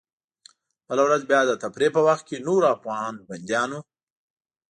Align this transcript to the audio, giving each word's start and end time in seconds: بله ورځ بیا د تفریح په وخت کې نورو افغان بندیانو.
بله 0.87 1.01
ورځ 1.07 1.21
بیا 1.31 1.41
د 1.45 1.51
تفریح 1.63 1.89
په 1.95 2.01
وخت 2.07 2.23
کې 2.29 2.43
نورو 2.47 2.65
افغان 2.75 3.13
بندیانو. 3.27 3.79